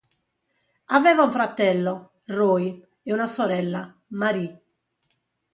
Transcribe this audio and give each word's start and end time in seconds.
Aveva 0.99 1.21
un 1.25 1.29
fratello, 1.31 2.13
"Roy", 2.25 2.83
e 3.03 3.13
una 3.13 3.27
sorella, 3.27 3.83
Marie. 4.07 4.61